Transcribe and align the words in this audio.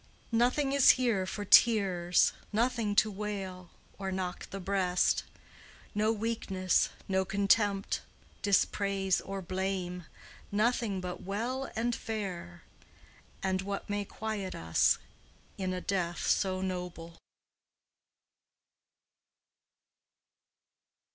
"Nothing 0.31 0.71
is 0.73 0.93
here 0.97 1.27
for 1.27 1.45
tears, 1.45 2.33
nothing 2.51 2.95
to 2.95 3.11
wail 3.11 3.69
Or 3.99 4.11
knock 4.11 4.49
the 4.49 4.59
breast; 4.59 5.25
no 5.93 6.11
weakness, 6.11 6.89
no 7.07 7.23
contempt, 7.23 8.01
Dispraise 8.41 9.21
or 9.21 9.43
blame; 9.43 10.05
nothing 10.51 11.01
but 11.01 11.21
well 11.21 11.71
and 11.75 11.93
fair, 11.95 12.63
And 13.43 13.61
what 13.61 13.87
may 13.91 14.03
quiet 14.03 14.55
us 14.55 14.97
in 15.59 15.71
a 15.71 15.81
death 15.81 16.25
so 16.27 16.61
noble." 16.63 17.19